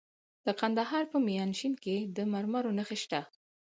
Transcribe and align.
د 0.45 0.47
کندهار 0.59 1.03
په 1.11 1.17
میانشین 1.27 1.73
کې 1.83 1.95
د 2.15 2.17
مرمرو 2.33 2.75
نښې 2.77 2.97
شته. 3.03 3.21